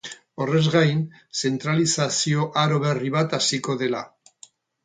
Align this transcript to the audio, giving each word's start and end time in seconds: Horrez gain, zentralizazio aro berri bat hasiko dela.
Horrez 0.43 0.63
gain, 0.75 1.03
zentralizazio 1.49 2.49
aro 2.65 2.83
berri 2.87 3.15
bat 3.19 3.37
hasiko 3.41 3.77
dela. 3.83 4.03